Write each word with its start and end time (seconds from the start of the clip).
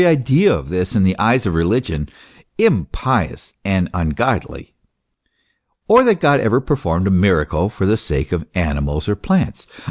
103 0.01 0.23
idea 0.45 0.51
of 0.55 0.69
this 0.69 0.89
is, 0.89 0.95
in 0.95 1.03
the 1.03 1.15
eyes 1.19 1.45
of 1.45 1.53
religion, 1.53 2.09
impious 2.57 3.53
and 3.63 3.87
ungodly; 3.93 4.73
or 5.87 6.03
that 6.03 6.19
God 6.19 6.39
ever 6.39 6.59
performed 6.59 7.05
a 7.05 7.11
miracle 7.11 7.69
for 7.69 7.85
the 7.85 7.97
sake 7.97 8.31
of 8.31 8.47
animals 8.55 9.07
or 9.07 9.15
plants. 9.15 9.67